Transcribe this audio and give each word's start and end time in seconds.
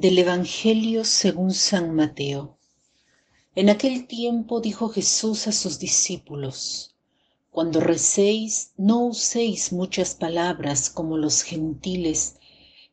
Del 0.00 0.16
Evangelio 0.20 1.04
según 1.04 1.52
San 1.52 1.92
Mateo. 1.92 2.56
En 3.56 3.68
aquel 3.68 4.06
tiempo 4.06 4.60
dijo 4.60 4.90
Jesús 4.90 5.48
a 5.48 5.52
sus 5.52 5.80
discípulos, 5.80 6.94
Cuando 7.50 7.80
recéis, 7.80 8.70
no 8.76 9.06
uséis 9.06 9.72
muchas 9.72 10.14
palabras 10.14 10.88
como 10.88 11.16
los 11.16 11.42
gentiles, 11.42 12.36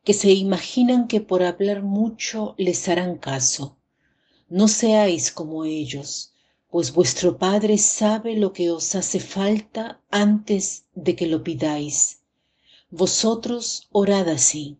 que 0.04 0.16
se 0.16 0.34
imaginan 0.34 1.08
que 1.08 1.22
por 1.22 1.44
hablar 1.44 1.84
mucho 1.84 2.56
les 2.58 2.90
harán 2.90 3.20
caso. 3.20 3.78
No 4.50 4.68
seáis 4.68 5.32
como 5.32 5.64
ellos, 5.64 6.34
pues 6.72 6.92
vuestro 6.92 7.38
Padre 7.38 7.78
sabe 7.78 8.36
lo 8.36 8.52
que 8.52 8.72
os 8.72 8.96
hace 8.96 9.20
falta 9.20 10.02
antes 10.10 10.86
de 10.96 11.16
que 11.16 11.28
lo 11.28 11.44
pidáis. 11.44 12.22
Vosotros 12.90 13.90
orad 13.92 14.28
así. 14.28 14.80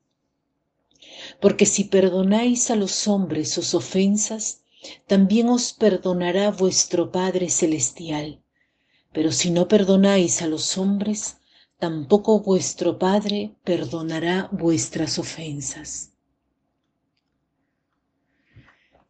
porque 1.41 1.65
si 1.65 1.85
perdonáis 1.85 2.69
a 2.69 2.75
los 2.75 3.07
hombres 3.07 3.51
sus 3.51 3.73
ofensas, 3.73 4.61
también 5.07 5.49
os 5.49 5.73
perdonará 5.73 6.51
vuestro 6.51 7.11
Padre 7.11 7.49
Celestial. 7.49 8.41
Pero 9.11 9.31
si 9.31 9.49
no 9.49 9.67
perdonáis 9.67 10.41
a 10.43 10.47
los 10.47 10.77
hombres, 10.77 11.37
tampoco 11.79 12.41
vuestro 12.41 12.99
Padre 12.99 13.55
perdonará 13.63 14.49
vuestras 14.51 15.17
ofensas. 15.17 16.11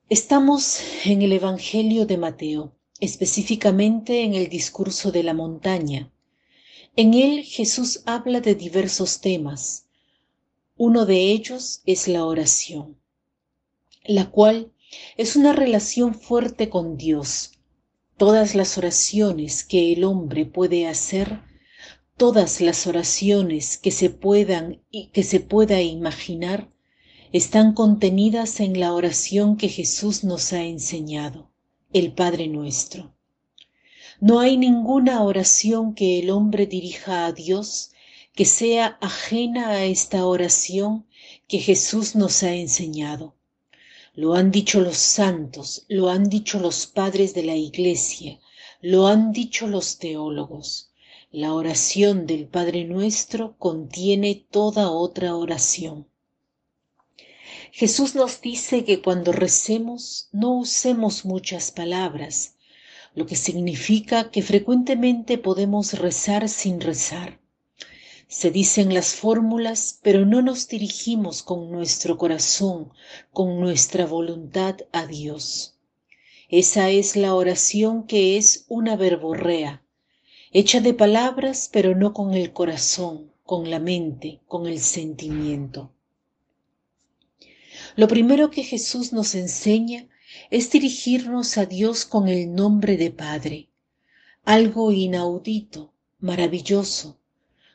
Estamos 0.07 0.81
en 1.05 1.21
el 1.21 1.33
Evangelio 1.33 2.05
de 2.05 2.17
Mateo, 2.17 2.73
específicamente 2.99 4.23
en 4.23 4.35
el 4.35 4.47
discurso 4.47 5.11
de 5.11 5.23
la 5.23 5.33
montaña. 5.33 6.11
En 6.95 7.13
él 7.13 7.43
Jesús 7.43 8.03
habla 8.05 8.41
de 8.41 8.55
diversos 8.55 9.19
temas, 9.21 9.87
uno 10.83 11.05
de 11.05 11.31
ellos 11.31 11.83
es 11.85 12.07
la 12.07 12.25
oración, 12.25 12.97
la 14.03 14.31
cual 14.31 14.71
es 15.15 15.35
una 15.35 15.53
relación 15.53 16.15
fuerte 16.15 16.69
con 16.69 16.97
Dios. 16.97 17.51
Todas 18.17 18.55
las 18.55 18.79
oraciones 18.79 19.63
que 19.63 19.93
el 19.93 20.03
hombre 20.03 20.47
puede 20.47 20.87
hacer, 20.87 21.39
todas 22.17 22.61
las 22.61 22.87
oraciones 22.87 23.77
que 23.77 23.91
se 23.91 24.09
puedan 24.09 24.81
y 24.89 25.09
que 25.09 25.21
se 25.21 25.39
pueda 25.39 25.79
imaginar, 25.83 26.71
están 27.31 27.75
contenidas 27.75 28.59
en 28.59 28.79
la 28.79 28.93
oración 28.95 29.57
que 29.57 29.69
Jesús 29.69 30.23
nos 30.23 30.51
ha 30.51 30.63
enseñado, 30.63 31.51
el 31.93 32.11
Padre 32.11 32.47
nuestro. 32.47 33.13
No 34.19 34.39
hay 34.39 34.57
ninguna 34.57 35.21
oración 35.21 35.93
que 35.93 36.17
el 36.17 36.31
hombre 36.31 36.65
dirija 36.65 37.27
a 37.27 37.33
Dios 37.33 37.91
que 38.33 38.45
sea 38.45 38.97
ajena 39.01 39.71
a 39.71 39.85
esta 39.85 40.25
oración 40.25 41.05
que 41.47 41.59
Jesús 41.59 42.15
nos 42.15 42.43
ha 42.43 42.53
enseñado. 42.53 43.35
Lo 44.13 44.35
han 44.35 44.51
dicho 44.51 44.79
los 44.79 44.97
santos, 44.97 45.85
lo 45.89 46.09
han 46.09 46.29
dicho 46.29 46.59
los 46.59 46.87
padres 46.87 47.33
de 47.33 47.43
la 47.43 47.55
Iglesia, 47.55 48.39
lo 48.81 49.07
han 49.07 49.33
dicho 49.33 49.67
los 49.67 49.97
teólogos. 49.97 50.91
La 51.29 51.53
oración 51.53 52.25
del 52.25 52.47
Padre 52.47 52.85
nuestro 52.85 53.57
contiene 53.57 54.45
toda 54.49 54.91
otra 54.91 55.35
oración. 55.35 56.07
Jesús 57.73 58.15
nos 58.15 58.41
dice 58.41 58.85
que 58.85 59.01
cuando 59.01 59.31
recemos 59.33 60.29
no 60.31 60.57
usemos 60.57 61.25
muchas 61.25 61.71
palabras, 61.71 62.55
lo 63.13 63.25
que 63.25 63.35
significa 63.35 64.31
que 64.31 64.41
frecuentemente 64.41 65.37
podemos 65.37 65.99
rezar 65.99 66.47
sin 66.47 66.79
rezar. 66.79 67.40
Se 68.31 68.49
dicen 68.49 68.93
las 68.93 69.15
fórmulas, 69.15 69.99
pero 70.01 70.25
no 70.25 70.41
nos 70.41 70.69
dirigimos 70.69 71.43
con 71.43 71.69
nuestro 71.69 72.17
corazón, 72.17 72.89
con 73.33 73.59
nuestra 73.59 74.05
voluntad 74.05 74.77
a 74.93 75.05
Dios. 75.05 75.75
Esa 76.47 76.89
es 76.91 77.17
la 77.17 77.35
oración 77.35 78.07
que 78.07 78.37
es 78.37 78.63
una 78.69 78.95
verborrea, 78.95 79.83
hecha 80.53 80.79
de 80.79 80.93
palabras, 80.93 81.69
pero 81.73 81.93
no 81.93 82.13
con 82.13 82.33
el 82.33 82.53
corazón, 82.53 83.33
con 83.43 83.69
la 83.69 83.79
mente, 83.79 84.39
con 84.47 84.65
el 84.65 84.79
sentimiento. 84.79 85.91
Lo 87.97 88.07
primero 88.07 88.49
que 88.49 88.63
Jesús 88.63 89.11
nos 89.11 89.35
enseña 89.35 90.07
es 90.49 90.71
dirigirnos 90.71 91.57
a 91.57 91.65
Dios 91.65 92.05
con 92.05 92.29
el 92.29 92.55
nombre 92.55 92.95
de 92.95 93.11
Padre, 93.11 93.67
algo 94.45 94.93
inaudito, 94.93 95.91
maravilloso, 96.19 97.17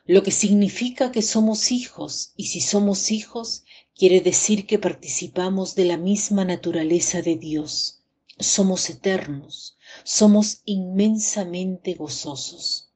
lo 0.06 0.22
que 0.22 0.30
significa 0.30 1.10
que 1.10 1.22
somos 1.22 1.72
hijos, 1.72 2.32
y 2.36 2.46
si 2.46 2.60
somos 2.60 3.10
hijos, 3.10 3.64
quiere 3.96 4.20
decir 4.20 4.66
que 4.66 4.78
participamos 4.78 5.74
de 5.74 5.84
la 5.84 5.96
misma 5.96 6.44
naturaleza 6.44 7.22
de 7.22 7.36
Dios. 7.36 8.02
Somos 8.38 8.88
eternos, 8.88 9.76
somos 10.04 10.60
inmensamente 10.64 11.94
gozosos. 11.94 12.90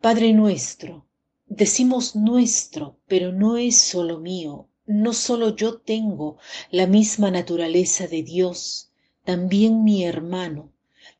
Padre 0.00 0.32
nuestro, 0.32 1.06
decimos 1.46 2.16
nuestro, 2.16 2.98
pero 3.06 3.32
no 3.32 3.56
es 3.56 3.76
solo 3.78 4.18
mío, 4.18 4.68
no 4.84 5.12
solo 5.12 5.54
yo 5.54 5.78
tengo 5.78 6.38
la 6.70 6.86
misma 6.86 7.30
naturaleza 7.30 8.08
de 8.08 8.22
Dios, 8.22 8.90
también 9.24 9.84
mi 9.84 10.04
hermano, 10.04 10.72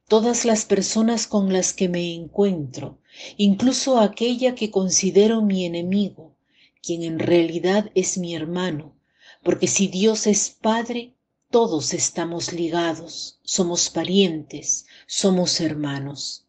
todas 0.08 0.44
las 0.44 0.64
personas 0.64 1.26
con 1.26 1.52
las 1.52 1.72
que 1.72 1.88
me 1.88 2.12
encuentro, 2.12 2.98
incluso 3.36 3.98
aquella 3.98 4.54
que 4.54 4.70
considero 4.70 5.42
mi 5.42 5.64
enemigo, 5.64 6.34
quien 6.82 7.02
en 7.02 7.18
realidad 7.18 7.90
es 7.94 8.18
mi 8.18 8.34
hermano, 8.34 8.96
porque 9.42 9.66
si 9.66 9.86
Dios 9.88 10.26
es 10.26 10.50
Padre, 10.50 11.14
todos 11.50 11.92
estamos 11.92 12.52
ligados, 12.52 13.38
somos 13.42 13.90
parientes, 13.90 14.86
somos 15.06 15.60
hermanos. 15.60 16.46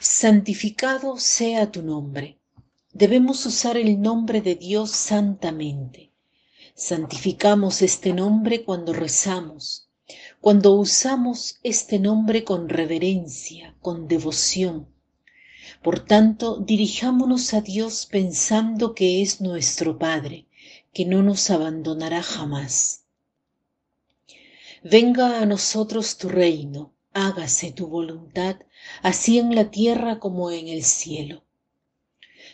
Santificado 0.00 1.18
sea 1.18 1.70
tu 1.70 1.82
nombre. 1.82 2.38
Debemos 2.92 3.46
usar 3.46 3.76
el 3.76 4.00
nombre 4.00 4.40
de 4.40 4.54
Dios 4.54 4.90
santamente. 4.90 6.10
Santificamos 6.74 7.80
este 7.82 8.12
nombre 8.12 8.64
cuando 8.64 8.92
rezamos, 8.92 9.88
cuando 10.40 10.72
usamos 10.72 11.58
este 11.62 11.98
nombre 11.98 12.44
con 12.44 12.68
reverencia, 12.68 13.74
con 13.80 14.08
devoción, 14.08 14.88
por 15.82 16.00
tanto, 16.00 16.58
dirijámonos 16.58 17.54
a 17.54 17.60
Dios 17.60 18.06
pensando 18.06 18.94
que 18.94 19.22
es 19.22 19.40
nuestro 19.40 19.98
Padre, 19.98 20.46
que 20.92 21.04
no 21.04 21.22
nos 21.22 21.50
abandonará 21.50 22.22
jamás. 22.22 23.04
Venga 24.82 25.40
a 25.40 25.46
nosotros 25.46 26.18
tu 26.18 26.28
reino, 26.28 26.92
hágase 27.12 27.72
tu 27.72 27.86
voluntad, 27.86 28.56
así 29.02 29.38
en 29.38 29.54
la 29.54 29.70
tierra 29.70 30.18
como 30.18 30.50
en 30.50 30.68
el 30.68 30.84
cielo. 30.84 31.42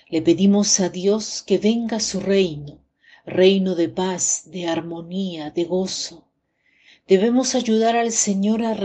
Le 0.09 0.23
pedimos 0.23 0.81
a 0.81 0.88
Dios 0.88 1.43
que 1.43 1.59
venga 1.59 2.00
su 2.00 2.20
reino, 2.20 2.79
reino 3.25 3.75
de 3.75 3.88
paz, 3.88 4.44
de 4.47 4.69
armonía, 4.69 5.50
de 5.50 5.64
gozo. 5.64 6.25
Debemos 7.09 7.55
ayudar 7.55 7.97
al 7.97 8.12
Señor 8.12 8.62
a, 8.62 8.76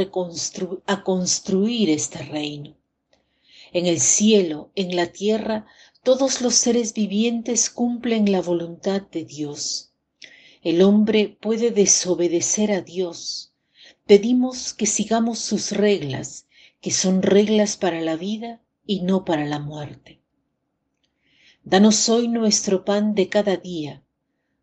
a 0.86 1.04
construir 1.04 1.90
este 1.90 2.20
reino 2.24 2.78
en 3.74 3.86
el 3.86 4.00
cielo, 4.00 4.72
en 4.76 4.96
la 4.96 5.08
tierra, 5.08 5.66
todos 6.08 6.40
los 6.40 6.56
seres 6.56 6.94
vivientes 6.94 7.70
cumplen 7.70 8.32
la 8.32 8.42
voluntad 8.42 9.02
de 9.02 9.26
Dios. 9.26 9.92
El 10.64 10.82
hombre 10.82 11.38
puede 11.42 11.72
desobedecer 11.72 12.72
a 12.72 12.80
Dios. 12.80 13.54
Pedimos 14.06 14.74
que 14.74 14.86
sigamos 14.86 15.40
sus 15.40 15.74
reglas, 15.74 16.48
que 16.80 16.92
son 16.92 17.22
reglas 17.22 17.76
para 17.76 18.00
la 18.00 18.16
vida 18.16 18.62
y 18.86 19.02
no 19.02 19.26
para 19.26 19.46
la 19.46 19.60
muerte. 19.60 20.22
Danos 21.66 22.08
hoy 22.08 22.30
nuestro 22.30 22.86
pan 22.86 23.14
de 23.14 23.28
cada 23.28 23.58
día. 23.58 24.02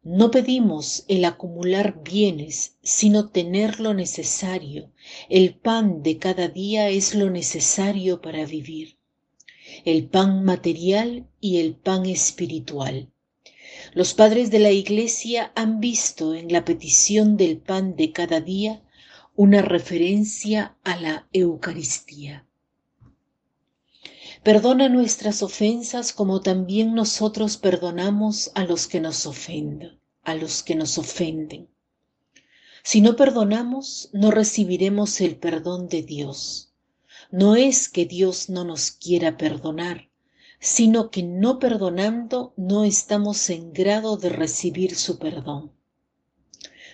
No 0.02 0.30
pedimos 0.30 1.04
el 1.08 1.26
acumular 1.26 2.02
bienes, 2.02 2.78
sino 2.82 3.28
tener 3.28 3.80
lo 3.80 3.92
necesario. 3.92 4.92
El 5.28 5.54
pan 5.56 6.02
de 6.02 6.16
cada 6.16 6.48
día 6.48 6.88
es 6.88 7.14
lo 7.14 7.28
necesario 7.28 8.22
para 8.22 8.46
vivir 8.46 8.93
el 9.84 10.06
pan 10.08 10.44
material 10.44 11.26
y 11.40 11.58
el 11.58 11.74
pan 11.74 12.06
espiritual. 12.06 13.10
Los 13.92 14.14
padres 14.14 14.50
de 14.50 14.58
la 14.58 14.70
Iglesia 14.70 15.52
han 15.54 15.80
visto 15.80 16.34
en 16.34 16.52
la 16.52 16.64
petición 16.64 17.36
del 17.36 17.58
pan 17.58 17.96
de 17.96 18.12
cada 18.12 18.40
día 18.40 18.82
una 19.36 19.62
referencia 19.62 20.76
a 20.84 20.96
la 20.96 21.28
Eucaristía. 21.32 22.46
Perdona 24.42 24.88
nuestras 24.88 25.42
ofensas 25.42 26.12
como 26.12 26.40
también 26.40 26.94
nosotros 26.94 27.56
perdonamos 27.56 28.50
a 28.54 28.64
los 28.64 28.86
que 28.86 29.00
nos 29.00 29.26
ofenden, 29.26 29.98
a 30.22 30.34
los 30.34 30.62
que 30.62 30.74
nos 30.74 30.98
ofenden. 30.98 31.68
Si 32.82 33.00
no 33.00 33.16
perdonamos, 33.16 34.10
no 34.12 34.30
recibiremos 34.30 35.20
el 35.22 35.36
perdón 35.36 35.88
de 35.88 36.02
Dios. 36.02 36.73
No 37.36 37.56
es 37.56 37.88
que 37.88 38.06
Dios 38.06 38.48
no 38.48 38.62
nos 38.62 38.92
quiera 38.92 39.36
perdonar, 39.36 40.08
sino 40.60 41.10
que 41.10 41.24
no 41.24 41.58
perdonando 41.58 42.54
no 42.56 42.84
estamos 42.84 43.50
en 43.50 43.72
grado 43.72 44.16
de 44.16 44.28
recibir 44.28 44.94
su 44.94 45.18
perdón. 45.18 45.72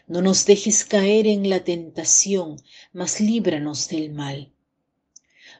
No 0.06 0.22
nos 0.22 0.46
dejes 0.46 0.86
caer 0.86 1.26
en 1.26 1.50
la 1.50 1.62
tentación, 1.62 2.56
mas 2.94 3.20
líbranos 3.20 3.88
del 3.88 4.14
mal. 4.14 4.50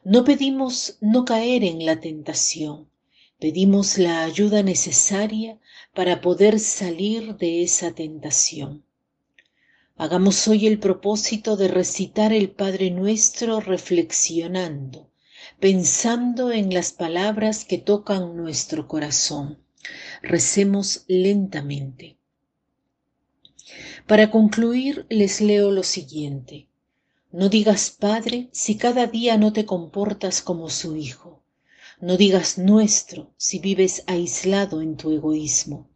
No 0.03 0.23
pedimos 0.23 0.97
no 0.99 1.25
caer 1.25 1.63
en 1.63 1.85
la 1.85 1.99
tentación, 1.99 2.89
pedimos 3.37 3.99
la 3.99 4.23
ayuda 4.23 4.63
necesaria 4.63 5.59
para 5.93 6.21
poder 6.21 6.59
salir 6.59 7.35
de 7.35 7.61
esa 7.61 7.93
tentación. 7.93 8.83
Hagamos 10.03 10.47
hoy 10.47 10.65
el 10.65 10.79
propósito 10.79 11.57
de 11.57 11.67
recitar 11.67 12.33
el 12.33 12.49
Padre 12.49 12.89
Nuestro 12.89 13.59
reflexionando, 13.59 15.11
pensando 15.59 16.51
en 16.51 16.73
las 16.73 16.91
palabras 16.91 17.65
que 17.65 17.77
tocan 17.77 18.35
nuestro 18.35 18.87
corazón. 18.87 19.59
Recemos 20.23 21.03
lentamente. 21.07 22.17
Para 24.07 24.31
concluir, 24.31 25.05
les 25.07 25.39
leo 25.39 25.69
lo 25.69 25.83
siguiente. 25.83 26.67
No 27.31 27.47
digas 27.47 27.91
Padre 27.91 28.49
si 28.51 28.77
cada 28.77 29.05
día 29.05 29.37
no 29.37 29.53
te 29.53 29.67
comportas 29.67 30.41
como 30.41 30.71
su 30.71 30.95
Hijo. 30.95 31.43
No 31.99 32.17
digas 32.17 32.57
nuestro 32.57 33.35
si 33.37 33.59
vives 33.59 34.03
aislado 34.07 34.81
en 34.81 34.97
tu 34.97 35.11
egoísmo. 35.11 35.90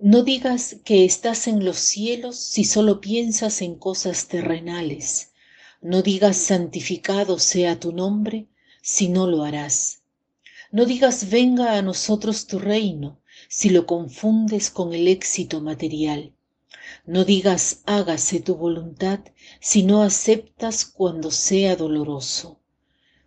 No 0.00 0.24
digas 0.24 0.76
que 0.84 1.04
estás 1.04 1.46
en 1.46 1.64
los 1.64 1.78
cielos 1.78 2.36
si 2.36 2.64
solo 2.64 3.00
piensas 3.00 3.62
en 3.62 3.76
cosas 3.76 4.26
terrenales. 4.26 5.32
No 5.80 6.02
digas 6.02 6.36
santificado 6.36 7.38
sea 7.38 7.78
tu 7.78 7.92
nombre 7.92 8.48
si 8.82 9.08
no 9.08 9.28
lo 9.28 9.44
harás. 9.44 10.02
No 10.72 10.84
digas 10.84 11.30
venga 11.30 11.78
a 11.78 11.82
nosotros 11.82 12.46
tu 12.46 12.58
reino 12.58 13.20
si 13.48 13.70
lo 13.70 13.86
confundes 13.86 14.68
con 14.68 14.92
el 14.94 15.06
éxito 15.06 15.60
material. 15.60 16.32
No 17.06 17.24
digas 17.24 17.82
hágase 17.86 18.40
tu 18.40 18.56
voluntad 18.56 19.20
si 19.60 19.84
no 19.84 20.02
aceptas 20.02 20.84
cuando 20.84 21.30
sea 21.30 21.76
doloroso. 21.76 22.58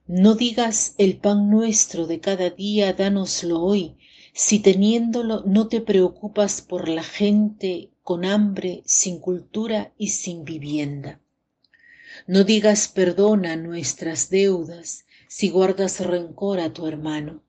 No 0.05 0.35
digas 0.35 0.95
el 0.97 1.17
pan 1.17 1.49
nuestro 1.49 2.07
de 2.07 2.19
cada 2.19 2.49
día, 2.49 2.93
dánoslo 2.93 3.61
hoy, 3.61 3.97
si 4.37 4.59
teniéndolo 4.59 5.41
no 5.47 5.67
te 5.67 5.81
preocupas 5.81 6.61
por 6.61 6.89
la 6.89 7.01
gente 7.01 7.89
con 8.03 8.23
hambre, 8.23 8.83
sin 8.85 9.17
cultura 9.17 9.93
y 9.97 10.09
sin 10.09 10.45
vivienda. 10.45 11.19
No 12.27 12.43
digas 12.43 12.87
perdona 12.87 13.55
nuestras 13.55 14.29
deudas 14.29 15.05
si 15.27 15.49
guardas 15.49 16.01
rencor 16.01 16.59
a 16.59 16.71
tu 16.71 16.85
hermano. 16.85 17.41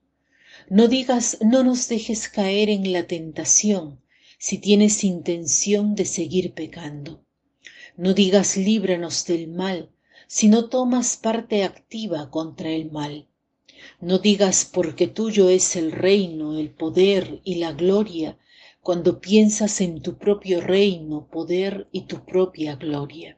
No 0.67 0.87
digas 0.87 1.37
no 1.41 1.63
nos 1.63 1.87
dejes 1.89 2.27
caer 2.27 2.71
en 2.71 2.91
la 2.91 3.05
tentación 3.05 4.01
si 4.39 4.57
tienes 4.57 5.03
intención 5.03 5.93
de 5.93 6.05
seguir 6.05 6.55
pecando. 6.55 7.23
No 7.97 8.15
digas 8.15 8.57
líbranos 8.57 9.27
del 9.27 9.47
mal 9.47 9.91
si 10.25 10.47
no 10.47 10.69
tomas 10.69 11.17
parte 11.17 11.63
activa 11.63 12.31
contra 12.31 12.71
el 12.71 12.89
mal. 12.89 13.28
No 14.01 14.19
digas 14.19 14.65
porque 14.65 15.07
tuyo 15.07 15.49
es 15.49 15.75
el 15.75 15.91
reino, 15.91 16.57
el 16.57 16.69
poder 16.69 17.41
y 17.43 17.55
la 17.55 17.73
gloria, 17.73 18.37
cuando 18.81 19.19
piensas 19.19 19.81
en 19.81 20.01
tu 20.01 20.17
propio 20.17 20.61
reino, 20.61 21.27
poder 21.29 21.87
y 21.91 22.01
tu 22.01 22.25
propia 22.25 22.75
gloria. 22.75 23.37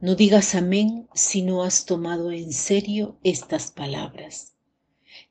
No 0.00 0.14
digas 0.14 0.54
amén 0.54 1.08
si 1.14 1.42
no 1.42 1.62
has 1.62 1.86
tomado 1.86 2.30
en 2.32 2.52
serio 2.52 3.16
estas 3.22 3.70
palabras. 3.70 4.54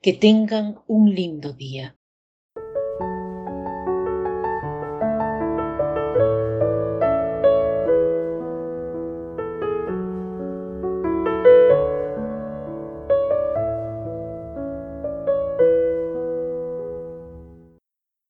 Que 0.02 0.14
tengan 0.14 0.80
un 0.88 1.14
lindo 1.14 1.54
día. 1.54 1.98